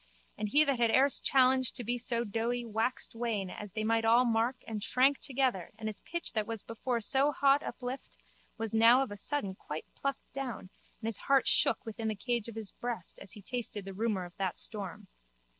And 0.35 0.49
he 0.49 0.63
that 0.63 0.79
had 0.79 0.89
erst 0.89 1.23
challenged 1.23 1.75
to 1.75 1.83
be 1.83 1.99
so 1.99 2.23
doughty 2.23 2.65
waxed 2.65 3.13
wan 3.13 3.51
as 3.51 3.71
they 3.73 3.83
might 3.83 4.03
all 4.03 4.25
mark 4.25 4.55
and 4.65 4.83
shrank 4.83 5.19
together 5.19 5.69
and 5.77 5.87
his 5.87 5.99
pitch 5.99 6.33
that 6.33 6.47
was 6.47 6.63
before 6.63 6.99
so 7.01 7.31
haught 7.31 7.61
uplift 7.61 8.17
was 8.57 8.73
now 8.73 9.03
of 9.03 9.11
a 9.11 9.15
sudden 9.15 9.53
quite 9.53 9.85
plucked 9.93 10.33
down 10.33 10.71
and 11.01 11.07
his 11.07 11.19
heart 11.19 11.47
shook 11.47 11.85
within 11.85 12.07
the 12.07 12.15
cage 12.15 12.47
of 12.47 12.55
his 12.55 12.71
breast 12.71 13.19
as 13.19 13.33
he 13.33 13.43
tasted 13.43 13.85
the 13.85 13.93
rumour 13.93 14.25
of 14.25 14.35
that 14.37 14.57
storm. 14.57 15.05